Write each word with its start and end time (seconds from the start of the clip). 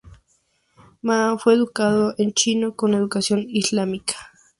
Ma 1.03 1.37
fue 1.37 1.53
educado 1.53 2.15
en 2.17 2.33
chino 2.33 2.75
con 2.75 2.95
educación 2.95 3.45
islámica. 3.47 4.15